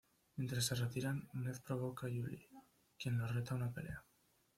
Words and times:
Mientras 0.35 0.65
se 0.65 0.73
retiran, 0.73 1.29
Ned 1.33 1.57
provoca 1.63 2.07
Julie, 2.07 2.49
quien 2.97 3.19
lo 3.19 3.27
reta 3.27 3.53
a 3.53 3.57
una 3.57 3.71
pelea. 3.71 4.03